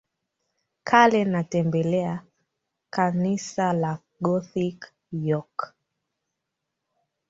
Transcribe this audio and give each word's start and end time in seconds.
Kale 0.83 1.25
na 1.25 1.43
tembelea 1.43 2.23
Kanisa 2.89 3.73
la 3.73 3.99
Gothic 4.21 4.93
York 5.11 5.75